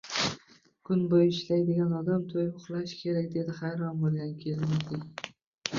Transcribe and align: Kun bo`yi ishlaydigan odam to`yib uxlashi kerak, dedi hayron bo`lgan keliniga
Kun 0.89 1.03
bo`yi 1.11 1.27
ishlaydigan 1.33 1.93
odam 1.99 2.25
to`yib 2.33 2.57
uxlashi 2.61 2.99
kerak, 3.03 3.29
dedi 3.39 3.57
hayron 3.61 4.03
bo`lgan 4.07 4.35
keliniga 4.43 5.05